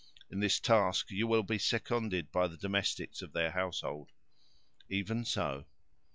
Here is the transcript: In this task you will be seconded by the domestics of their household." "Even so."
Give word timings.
In 0.31 0.39
this 0.39 0.59
task 0.59 1.11
you 1.11 1.27
will 1.27 1.43
be 1.43 1.59
seconded 1.59 2.31
by 2.31 2.47
the 2.47 2.57
domestics 2.57 3.21
of 3.21 3.33
their 3.33 3.51
household." 3.51 4.11
"Even 4.89 5.23
so." 5.23 5.65